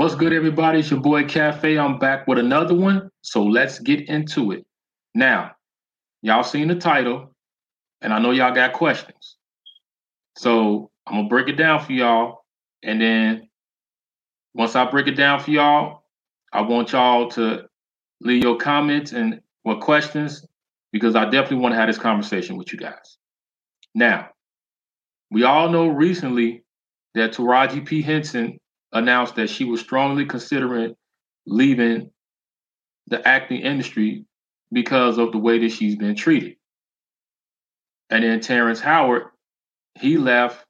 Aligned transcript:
What's 0.00 0.14
good, 0.14 0.32
everybody? 0.32 0.78
It's 0.78 0.90
your 0.90 0.98
boy 1.00 1.24
Cafe. 1.24 1.78
I'm 1.78 1.98
back 1.98 2.26
with 2.26 2.38
another 2.38 2.74
one. 2.74 3.10
So 3.20 3.44
let's 3.44 3.78
get 3.80 4.08
into 4.08 4.52
it. 4.52 4.64
Now, 5.14 5.50
y'all 6.22 6.42
seen 6.42 6.68
the 6.68 6.74
title, 6.74 7.34
and 8.00 8.10
I 8.10 8.18
know 8.18 8.30
y'all 8.30 8.54
got 8.54 8.72
questions. 8.72 9.36
So 10.38 10.90
I'm 11.06 11.16
gonna 11.16 11.28
break 11.28 11.48
it 11.48 11.56
down 11.56 11.84
for 11.84 11.92
y'all, 11.92 12.46
and 12.82 12.98
then 12.98 13.50
once 14.54 14.74
I 14.74 14.90
break 14.90 15.06
it 15.06 15.16
down 15.16 15.38
for 15.38 15.50
y'all, 15.50 16.04
I 16.50 16.62
want 16.62 16.92
y'all 16.92 17.28
to 17.32 17.66
leave 18.22 18.42
your 18.42 18.56
comments 18.56 19.12
and 19.12 19.42
what 19.64 19.80
questions, 19.80 20.46
because 20.92 21.14
I 21.14 21.26
definitely 21.26 21.58
want 21.58 21.74
to 21.74 21.78
have 21.78 21.88
this 21.90 21.98
conversation 21.98 22.56
with 22.56 22.72
you 22.72 22.78
guys. 22.78 23.18
Now, 23.94 24.30
we 25.30 25.44
all 25.44 25.68
know 25.68 25.88
recently 25.88 26.64
that 27.14 27.32
Taraji 27.34 27.84
P. 27.84 28.00
Henson 28.00 28.59
announced 28.92 29.36
that 29.36 29.50
she 29.50 29.64
was 29.64 29.80
strongly 29.80 30.26
considering 30.26 30.94
leaving 31.46 32.10
the 33.06 33.26
acting 33.26 33.60
industry 33.60 34.24
because 34.72 35.18
of 35.18 35.32
the 35.32 35.38
way 35.38 35.58
that 35.58 35.72
she's 35.72 35.96
been 35.96 36.14
treated. 36.14 36.56
And 38.08 38.24
then 38.24 38.40
Terence 38.40 38.80
Howard, 38.80 39.24
he 39.94 40.16
left 40.16 40.64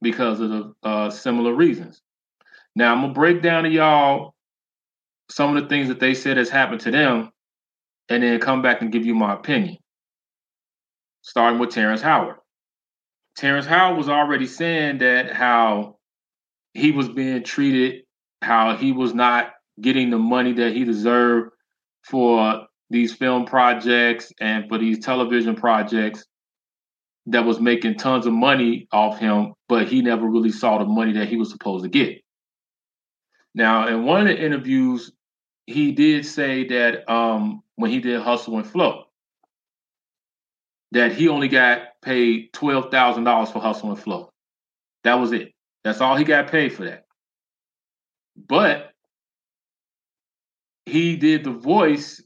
because 0.00 0.40
of 0.40 0.50
the 0.50 0.74
uh, 0.82 1.10
similar 1.10 1.54
reasons. 1.54 2.00
Now 2.74 2.92
I'm 2.92 3.00
gonna 3.00 3.12
break 3.12 3.42
down 3.42 3.64
to 3.64 3.70
y'all 3.70 4.34
some 5.30 5.56
of 5.56 5.62
the 5.62 5.68
things 5.68 5.88
that 5.88 6.00
they 6.00 6.14
said 6.14 6.36
has 6.36 6.48
happened 6.48 6.80
to 6.82 6.90
them, 6.90 7.30
and 8.08 8.22
then 8.22 8.40
come 8.40 8.62
back 8.62 8.80
and 8.80 8.92
give 8.92 9.04
you 9.04 9.14
my 9.14 9.34
opinion. 9.34 9.76
Starting 11.22 11.58
with 11.58 11.70
Terence 11.70 12.00
Howard. 12.00 12.36
Terence 13.36 13.66
Howard 13.66 13.98
was 13.98 14.08
already 14.08 14.46
saying 14.46 14.98
that 14.98 15.32
how 15.32 15.97
he 16.74 16.92
was 16.92 17.08
being 17.08 17.42
treated, 17.42 18.02
how 18.42 18.76
he 18.76 18.92
was 18.92 19.14
not 19.14 19.52
getting 19.80 20.10
the 20.10 20.18
money 20.18 20.52
that 20.52 20.72
he 20.72 20.84
deserved 20.84 21.50
for 22.04 22.66
these 22.90 23.14
film 23.14 23.44
projects 23.44 24.32
and 24.40 24.68
for 24.68 24.78
these 24.78 24.98
television 24.98 25.54
projects 25.54 26.24
that 27.26 27.44
was 27.44 27.60
making 27.60 27.96
tons 27.96 28.26
of 28.26 28.32
money 28.32 28.88
off 28.90 29.18
him, 29.18 29.52
but 29.68 29.86
he 29.86 30.00
never 30.00 30.26
really 30.26 30.50
saw 30.50 30.78
the 30.78 30.84
money 30.84 31.12
that 31.12 31.28
he 31.28 31.36
was 31.36 31.50
supposed 31.50 31.84
to 31.84 31.90
get. 31.90 32.22
Now, 33.54 33.88
in 33.88 34.04
one 34.04 34.22
of 34.22 34.28
the 34.28 34.42
interviews, 34.42 35.12
he 35.66 35.92
did 35.92 36.24
say 36.24 36.66
that 36.68 37.10
um, 37.10 37.62
when 37.76 37.90
he 37.90 38.00
did 38.00 38.20
Hustle 38.22 38.56
and 38.56 38.66
Flow, 38.66 39.04
that 40.92 41.12
he 41.12 41.28
only 41.28 41.48
got 41.48 42.00
paid 42.00 42.52
twelve 42.54 42.90
thousand 42.90 43.24
dollars 43.24 43.50
for 43.50 43.58
Hustle 43.58 43.90
and 43.90 44.00
Flow. 44.00 44.32
That 45.04 45.16
was 45.16 45.32
it. 45.32 45.52
That's 45.84 46.00
all 46.00 46.16
he 46.16 46.24
got 46.24 46.50
paid 46.50 46.72
for 46.72 46.84
that. 46.84 47.04
But 48.36 48.92
he 50.86 51.16
did 51.16 51.44
the 51.44 51.52
voice 51.52 52.22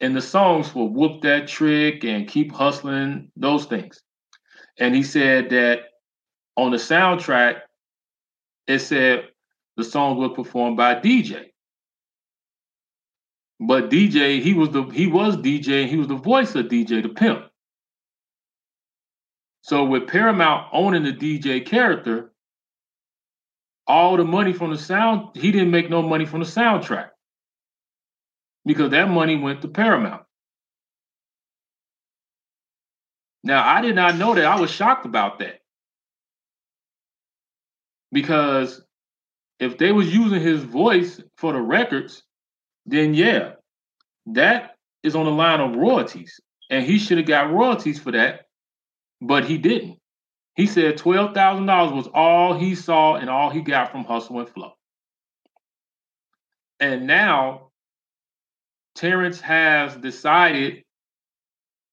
and 0.00 0.14
the 0.14 0.22
songs 0.22 0.68
for 0.68 0.88
Whoop 0.88 1.22
That 1.22 1.48
Trick 1.48 2.04
and 2.04 2.28
Keep 2.28 2.52
Hustling, 2.52 3.30
those 3.36 3.66
things. 3.66 4.00
And 4.78 4.94
he 4.94 5.02
said 5.02 5.50
that 5.50 5.80
on 6.56 6.70
the 6.70 6.76
soundtrack, 6.76 7.60
it 8.66 8.78
said 8.80 9.24
the 9.76 9.84
songs 9.84 10.18
were 10.18 10.34
performed 10.34 10.76
by 10.76 10.94
DJ. 10.94 11.46
But 13.60 13.90
DJ, 13.90 14.40
he 14.40 14.54
was 14.54 14.70
the 14.70 14.84
he 14.84 15.08
was 15.08 15.36
DJ, 15.36 15.88
he 15.88 15.96
was 15.96 16.06
the 16.06 16.14
voice 16.14 16.54
of 16.54 16.66
DJ 16.66 17.02
the 17.02 17.08
pimp. 17.08 17.46
So 19.62 19.84
with 19.84 20.06
Paramount 20.06 20.68
owning 20.72 21.02
the 21.02 21.12
DJ 21.12 21.66
character, 21.66 22.32
all 23.88 24.16
the 24.18 24.24
money 24.24 24.52
from 24.52 24.70
the 24.70 24.78
sound, 24.78 25.30
he 25.34 25.50
didn't 25.50 25.70
make 25.70 25.88
no 25.88 26.02
money 26.02 26.26
from 26.26 26.40
the 26.40 26.46
soundtrack 26.46 27.08
because 28.66 28.90
that 28.90 29.08
money 29.08 29.36
went 29.36 29.62
to 29.62 29.68
Paramount. 29.68 30.22
Now, 33.42 33.66
I 33.66 33.80
did 33.80 33.96
not 33.96 34.16
know 34.16 34.34
that. 34.34 34.44
I 34.44 34.60
was 34.60 34.70
shocked 34.70 35.06
about 35.06 35.38
that. 35.38 35.60
Because 38.12 38.82
if 39.58 39.78
they 39.78 39.90
was 39.90 40.12
using 40.12 40.40
his 40.40 40.62
voice 40.62 41.20
for 41.38 41.52
the 41.54 41.60
records, 41.60 42.22
then 42.84 43.14
yeah, 43.14 43.52
that 44.26 44.76
is 45.02 45.14
on 45.14 45.24
the 45.24 45.30
line 45.30 45.60
of 45.60 45.76
royalties. 45.76 46.40
And 46.70 46.84
he 46.84 46.98
should 46.98 47.18
have 47.18 47.26
got 47.26 47.50
royalties 47.50 47.98
for 47.98 48.12
that, 48.12 48.46
but 49.20 49.44
he 49.44 49.56
didn't. 49.56 49.98
He 50.58 50.66
said 50.66 50.98
$12,000 50.98 51.94
was 51.94 52.08
all 52.12 52.52
he 52.52 52.74
saw 52.74 53.14
and 53.14 53.30
all 53.30 53.48
he 53.48 53.60
got 53.60 53.92
from 53.92 54.02
Hustle 54.02 54.40
and 54.40 54.48
Flow. 54.48 54.72
And 56.80 57.06
now 57.06 57.70
Terence 58.96 59.40
has 59.40 59.94
decided 59.96 60.82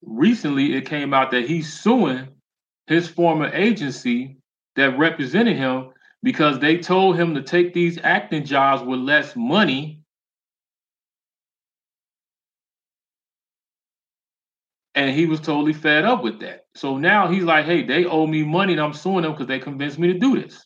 recently 0.00 0.74
it 0.74 0.86
came 0.86 1.12
out 1.12 1.30
that 1.32 1.46
he's 1.46 1.74
suing 1.74 2.28
his 2.86 3.06
former 3.06 3.50
agency 3.52 4.38
that 4.76 4.98
represented 4.98 5.58
him 5.58 5.90
because 6.22 6.58
they 6.58 6.78
told 6.78 7.16
him 7.16 7.34
to 7.34 7.42
take 7.42 7.74
these 7.74 7.98
acting 8.02 8.46
jobs 8.46 8.82
with 8.82 8.98
less 8.98 9.36
money 9.36 10.00
And 14.94 15.14
he 15.14 15.26
was 15.26 15.40
totally 15.40 15.72
fed 15.72 16.04
up 16.04 16.22
with 16.22 16.40
that. 16.40 16.66
So 16.76 16.98
now 16.98 17.28
he's 17.28 17.42
like, 17.42 17.66
hey, 17.66 17.84
they 17.84 18.04
owe 18.04 18.26
me 18.26 18.44
money 18.44 18.74
and 18.74 18.82
I'm 18.82 18.92
suing 18.92 19.22
them 19.22 19.32
because 19.32 19.48
they 19.48 19.58
convinced 19.58 19.98
me 19.98 20.12
to 20.12 20.18
do 20.18 20.40
this. 20.40 20.64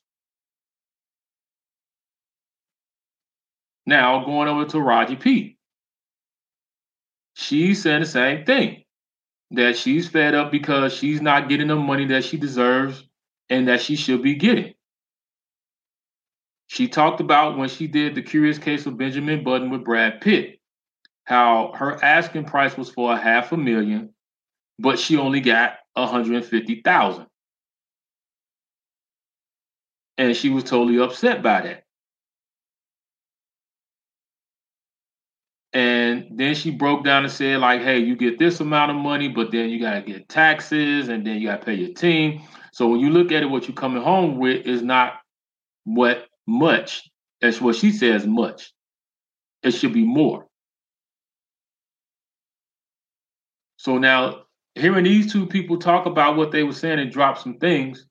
Now 3.87 4.25
going 4.27 4.49
over 4.49 4.67
to 4.67 4.81
Raji 4.81 5.17
P. 5.17 5.57
She's 7.35 7.83
saying 7.83 8.01
the 8.01 8.07
same 8.07 8.45
thing. 8.45 8.85
That 9.53 9.79
she's 9.79 10.09
fed 10.09 10.35
up 10.35 10.53
because 10.53 10.93
she's 10.93 11.23
not 11.23 11.49
getting 11.49 11.69
the 11.69 11.77
money 11.77 12.05
that 12.09 12.25
she 12.25 12.37
deserves 12.37 13.03
and 13.49 13.69
that 13.69 13.81
she 13.81 13.97
should 13.97 14.23
be 14.23 14.35
getting. 14.35 14.75
She 16.67 16.87
talked 16.87 17.21
about 17.21 17.57
when 17.57 17.71
she 17.71 17.87
did 17.87 18.15
the 18.15 18.21
curious 18.21 18.59
case 18.59 18.85
of 18.85 18.99
Benjamin 18.99 19.43
Button 19.43 19.71
with 19.71 19.85
Brad 19.85 20.21
Pitt, 20.21 20.61
how 21.25 21.73
her 21.75 22.03
asking 22.05 22.45
price 22.45 22.77
was 22.77 22.91
for 22.91 23.15
a 23.15 23.17
half 23.17 23.53
a 23.53 23.57
million 23.57 24.13
but 24.79 24.99
she 24.99 25.17
only 25.17 25.41
got 25.41 25.75
150,000. 25.95 27.27
And 30.17 30.37
she 30.37 30.51
was 30.51 30.65
totally 30.65 30.99
upset 30.99 31.43
by 31.43 31.61
that. 31.63 31.85
And 35.73 36.27
then 36.33 36.55
she 36.55 36.71
broke 36.71 37.05
down 37.05 37.25
and 37.25 37.33
said, 37.33 37.61
like, 37.61 37.83
hey, 37.83 37.99
you 37.99 38.17
get 38.17 38.39
this 38.39 38.61
amount 38.61 38.91
of 38.91 38.97
money, 38.97 39.29
but 39.29 39.53
then 39.53 39.69
you 39.69 39.81
gotta 39.81 40.03
get 40.03 40.29
taxes 40.29 41.09
and 41.09 41.27
then 41.27 41.37
you 41.39 41.49
gotta 41.49 41.65
pay 41.65 41.75
your 41.75 41.95
team. 41.95 42.43
So 42.73 42.89
when 42.89 43.01
you 43.01 43.11
look 43.11 43.33
at 43.33 43.43
it, 43.43 43.47
what 43.47 43.69
you're 43.69 43.75
coming 43.75 44.03
home 44.03 44.39
with 44.39 44.67
is 44.67 44.83
not 44.83 45.15
what 45.85 46.27
much. 46.47 47.09
That's 47.41 47.61
what 47.61 47.77
she 47.77 47.93
says 47.93 48.27
much. 48.27 48.73
It 49.63 49.73
should 49.73 49.93
be 49.93 50.05
more. 50.05 50.47
So 53.77 53.99
now 53.99 54.45
hearing 54.79 55.05
these 55.05 55.33
two 55.33 55.47
people 55.47 55.79
talk 55.79 56.07
about 56.07 56.37
what 56.37 56.51
they 56.51 56.63
were 56.63 56.73
saying 56.73 56.99
and 56.99 57.13
drop 57.13 57.39
some 57.39 57.59
things 57.59 58.07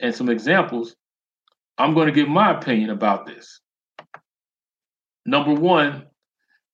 and 0.00 0.14
some 0.14 0.28
examples, 0.28 0.96
I'm 1.78 1.94
going 1.94 2.06
to 2.06 2.12
give 2.12 2.28
my 2.28 2.52
opinion 2.52 2.90
about 2.90 3.26
this. 3.26 3.60
Number 5.24 5.52
one 5.52 6.06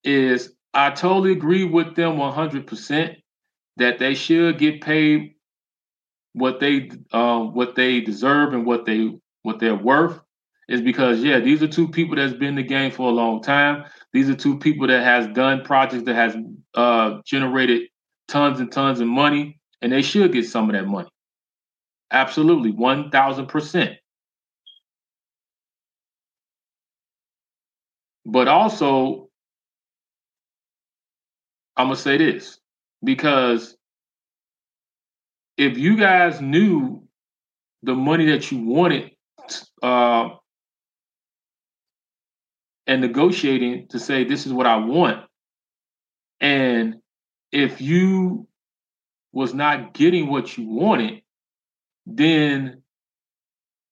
is 0.04 0.54
I 0.74 0.90
totally 0.90 1.32
agree 1.32 1.64
with 1.64 1.94
them 1.96 2.16
100% 2.16 3.16
that 3.76 3.98
they 3.98 4.14
should 4.14 4.58
get 4.58 4.82
paid 4.82 5.34
what 6.34 6.60
they 6.60 6.90
uh, 7.12 7.40
what 7.40 7.74
they 7.74 8.00
deserve 8.00 8.54
and 8.54 8.64
what 8.64 8.86
they 8.86 9.10
what 9.42 9.58
they're 9.58 9.74
worth 9.74 10.20
is 10.68 10.80
because 10.80 11.22
yeah 11.22 11.38
these 11.38 11.62
are 11.62 11.68
two 11.68 11.88
people 11.88 12.16
that's 12.16 12.32
been 12.32 12.50
in 12.50 12.54
the 12.54 12.62
game 12.62 12.90
for 12.90 13.08
a 13.08 13.12
long 13.12 13.42
time 13.42 13.84
these 14.12 14.30
are 14.30 14.34
two 14.34 14.58
people 14.58 14.86
that 14.86 15.02
has 15.02 15.26
done 15.34 15.62
projects 15.62 16.04
that 16.04 16.14
has 16.14 16.34
uh, 16.74 17.18
generated 17.26 17.82
tons 18.32 18.60
and 18.60 18.72
tons 18.72 18.98
of 19.00 19.06
money, 19.06 19.60
and 19.82 19.92
they 19.92 20.00
should 20.00 20.32
get 20.32 20.46
some 20.46 20.70
of 20.70 20.74
that 20.74 20.86
money. 20.86 21.08
Absolutely, 22.10 22.72
1000%. 22.72 23.96
But 28.24 28.48
also, 28.48 29.28
I'm 31.76 31.88
going 31.88 31.96
to 31.96 32.02
say 32.02 32.16
this 32.16 32.58
because 33.04 33.76
if 35.58 35.76
you 35.76 35.96
guys 35.98 36.40
knew 36.40 37.02
the 37.82 37.94
money 37.94 38.26
that 38.26 38.50
you 38.50 38.58
wanted 38.64 39.10
uh, 39.82 40.30
and 42.86 43.00
negotiating 43.02 43.88
to 43.88 43.98
say, 43.98 44.24
this 44.24 44.46
is 44.46 44.52
what 44.54 44.66
I 44.66 44.76
want, 44.76 45.26
and 46.40 47.01
if 47.52 47.80
you 47.80 48.48
was 49.32 49.54
not 49.54 49.94
getting 49.94 50.28
what 50.28 50.56
you 50.56 50.66
wanted, 50.68 51.22
then 52.06 52.82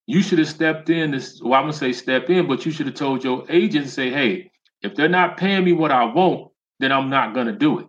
you 0.06 0.22
should 0.22 0.38
have 0.38 0.48
stepped 0.48 0.90
in. 0.90 1.12
This, 1.12 1.40
well, 1.42 1.54
I'm 1.54 1.64
gonna 1.64 1.72
say 1.72 1.92
step 1.92 2.28
in, 2.30 2.48
but 2.48 2.66
you 2.66 2.72
should 2.72 2.86
have 2.86 2.96
told 2.96 3.22
your 3.22 3.44
agent, 3.48 3.88
say, 3.88 4.10
hey, 4.10 4.50
if 4.82 4.94
they're 4.94 5.08
not 5.08 5.36
paying 5.36 5.64
me 5.64 5.72
what 5.72 5.92
I 5.92 6.04
want, 6.04 6.50
then 6.78 6.90
I'm 6.90 7.10
not 7.10 7.34
gonna 7.34 7.52
do 7.52 7.78
it. 7.80 7.86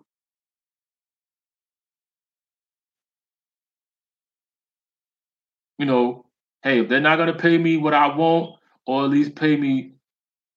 You 5.79 5.85
know, 5.85 6.25
hey, 6.63 6.81
if 6.81 6.89
they're 6.89 7.01
not 7.01 7.17
gonna 7.17 7.33
pay 7.33 7.57
me 7.57 7.77
what 7.77 7.93
I 7.93 8.15
want, 8.15 8.55
or 8.85 9.05
at 9.05 9.09
least 9.09 9.35
pay 9.35 9.55
me 9.55 9.93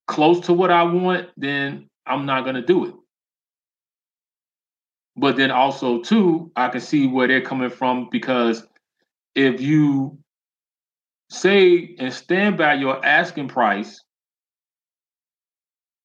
close 0.07 0.41
to 0.47 0.53
what 0.53 0.71
I 0.71 0.83
want, 0.83 1.29
then 1.37 1.89
I'm 2.05 2.27
not 2.27 2.45
gonna 2.45 2.67
do 2.67 2.87
it. 2.87 2.95
But 5.17 5.37
then 5.37 5.51
also 5.51 6.01
too, 6.01 6.51
I 6.57 6.69
can 6.69 6.81
see 6.81 7.07
where 7.07 7.29
they're 7.29 7.41
coming 7.41 7.71
from 7.71 8.09
because 8.11 8.67
if 9.35 9.61
you 9.61 10.19
say 11.31 11.95
and 11.99 12.13
stand 12.13 12.59
by 12.59 12.75
your 12.75 13.05
asking 13.05 13.49
price, 13.49 14.03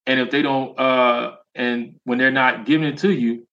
and 0.05 0.19
if 0.19 0.31
they 0.31 0.41
don't, 0.41 0.79
uh, 0.79 1.35
and 1.55 1.95
when 2.03 2.17
they're 2.17 2.31
not 2.31 2.65
giving 2.65 2.87
it 2.87 2.97
to 2.99 3.11
you, 3.11 3.47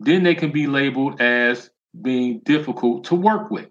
then 0.00 0.22
they 0.22 0.34
can 0.34 0.52
be 0.52 0.66
labeled 0.66 1.20
as 1.20 1.70
being 2.02 2.40
difficult 2.44 3.04
to 3.04 3.14
work 3.14 3.50
with. 3.50 3.68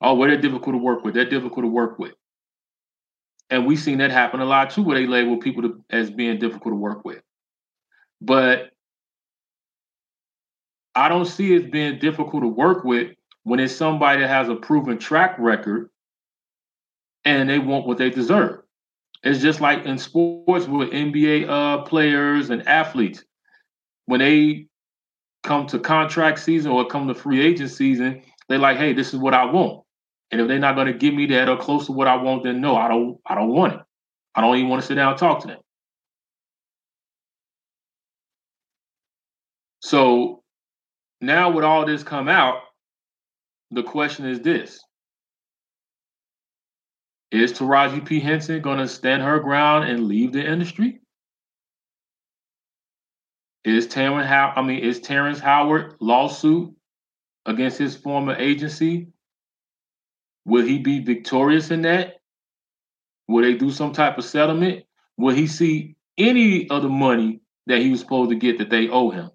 Oh, 0.00 0.14
well, 0.14 0.28
they're 0.28 0.40
difficult 0.40 0.74
to 0.74 0.78
work 0.78 1.04
with. 1.04 1.14
They're 1.14 1.28
difficult 1.28 1.64
to 1.64 1.68
work 1.68 1.98
with. 1.98 2.12
And 3.50 3.66
we've 3.66 3.78
seen 3.78 3.98
that 3.98 4.10
happen 4.10 4.40
a 4.40 4.44
lot 4.44 4.70
too, 4.70 4.82
where 4.82 4.98
they 4.98 5.06
label 5.06 5.38
people 5.38 5.62
to, 5.62 5.84
as 5.90 6.10
being 6.10 6.38
difficult 6.38 6.72
to 6.72 6.76
work 6.76 7.04
with. 7.04 7.22
But 8.20 8.70
I 10.96 11.10
don't 11.10 11.26
see 11.26 11.54
it 11.54 11.70
being 11.70 11.98
difficult 11.98 12.42
to 12.42 12.48
work 12.48 12.82
with 12.82 13.12
when 13.44 13.60
it's 13.60 13.76
somebody 13.76 14.22
that 14.22 14.28
has 14.28 14.48
a 14.48 14.56
proven 14.56 14.98
track 14.98 15.36
record 15.38 15.90
and 17.26 17.48
they 17.48 17.58
want 17.58 17.86
what 17.86 17.98
they 17.98 18.08
deserve. 18.08 18.62
It's 19.22 19.40
just 19.40 19.60
like 19.60 19.84
in 19.84 19.98
sports 19.98 20.66
with 20.66 20.90
NBA 20.90 21.48
uh, 21.48 21.82
players 21.82 22.48
and 22.48 22.66
athletes. 22.66 23.24
When 24.06 24.20
they 24.20 24.68
come 25.42 25.66
to 25.66 25.78
contract 25.78 26.38
season 26.38 26.72
or 26.72 26.86
come 26.86 27.08
to 27.08 27.14
free 27.14 27.44
agent 27.44 27.70
season, 27.70 28.22
they're 28.48 28.58
like, 28.58 28.78
hey, 28.78 28.92
this 28.92 29.12
is 29.12 29.20
what 29.20 29.34
I 29.34 29.44
want. 29.44 29.82
And 30.30 30.40
if 30.40 30.48
they're 30.48 30.58
not 30.58 30.76
going 30.76 30.86
to 30.86 30.92
give 30.92 31.12
me 31.12 31.26
that 31.26 31.48
or 31.48 31.56
close 31.56 31.86
to 31.86 31.92
what 31.92 32.08
I 32.08 32.16
want, 32.16 32.44
then 32.44 32.60
no, 32.60 32.76
I 32.76 32.88
don't 32.88 33.18
I 33.26 33.34
don't 33.34 33.50
want 33.50 33.74
it. 33.74 33.80
I 34.34 34.40
don't 34.40 34.56
even 34.56 34.68
want 34.68 34.82
to 34.82 34.88
sit 34.88 34.94
down 34.94 35.10
and 35.10 35.18
talk 35.18 35.40
to 35.42 35.48
them. 35.48 35.58
So 39.80 40.42
now 41.20 41.50
with 41.50 41.64
all 41.64 41.86
this 41.86 42.02
come 42.02 42.28
out, 42.28 42.62
the 43.70 43.82
question 43.82 44.26
is 44.26 44.40
this. 44.40 44.80
Is 47.32 47.52
Taraji 47.52 48.04
P. 48.04 48.20
Henson 48.20 48.62
going 48.62 48.78
to 48.78 48.88
stand 48.88 49.22
her 49.22 49.40
ground 49.40 49.88
and 49.88 50.06
leave 50.06 50.32
the 50.32 50.44
industry? 50.44 51.00
Is 53.64 53.88
Terence 53.88 54.28
How 54.28 54.52
I 54.54 54.62
mean 54.62 54.78
is 54.78 55.00
Terence 55.00 55.40
Howard 55.40 55.96
lawsuit 56.00 56.72
against 57.46 57.78
his 57.78 57.96
former 57.96 58.36
agency? 58.36 59.08
Will 60.44 60.64
he 60.64 60.78
be 60.78 61.00
victorious 61.00 61.72
in 61.72 61.82
that? 61.82 62.20
Will 63.26 63.42
they 63.42 63.54
do 63.54 63.72
some 63.72 63.92
type 63.92 64.18
of 64.18 64.24
settlement? 64.24 64.84
Will 65.16 65.34
he 65.34 65.48
see 65.48 65.96
any 66.16 66.70
of 66.70 66.82
the 66.84 66.88
money 66.88 67.40
that 67.66 67.80
he 67.80 67.90
was 67.90 67.98
supposed 67.98 68.30
to 68.30 68.36
get 68.36 68.58
that 68.58 68.70
they 68.70 68.88
owe 68.88 69.10
him? 69.10 69.30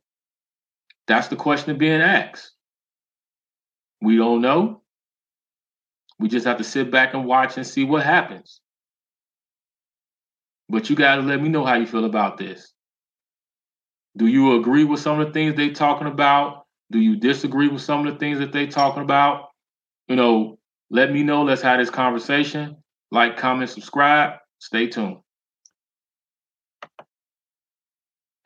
That's 1.07 1.27
the 1.27 1.35
question 1.35 1.77
being 1.77 2.01
asked. 2.01 2.51
We 4.01 4.17
don't 4.17 4.41
know. 4.41 4.81
We 6.19 6.29
just 6.29 6.45
have 6.45 6.57
to 6.57 6.63
sit 6.63 6.91
back 6.91 7.13
and 7.13 7.25
watch 7.25 7.57
and 7.57 7.65
see 7.65 7.83
what 7.83 8.03
happens. 8.03 8.61
But 10.69 10.89
you 10.89 10.95
got 10.95 11.15
to 11.15 11.21
let 11.21 11.41
me 11.41 11.49
know 11.49 11.65
how 11.65 11.75
you 11.75 11.85
feel 11.85 12.05
about 12.05 12.37
this. 12.37 12.73
Do 14.17 14.27
you 14.27 14.59
agree 14.59 14.83
with 14.83 14.99
some 14.99 15.19
of 15.19 15.27
the 15.27 15.33
things 15.33 15.55
they're 15.55 15.73
talking 15.73 16.07
about? 16.07 16.65
Do 16.91 16.99
you 16.99 17.15
disagree 17.15 17.69
with 17.69 17.81
some 17.81 18.05
of 18.05 18.13
the 18.13 18.19
things 18.19 18.39
that 18.39 18.51
they're 18.51 18.67
talking 18.67 19.03
about? 19.03 19.49
You 20.07 20.15
know, 20.15 20.59
let 20.89 21.11
me 21.11 21.23
know. 21.23 21.43
Let's 21.43 21.61
have 21.61 21.79
this 21.79 21.89
conversation. 21.89 22.77
Like, 23.11 23.37
comment, 23.37 23.69
subscribe. 23.69 24.33
Stay 24.59 24.87
tuned. 24.87 25.17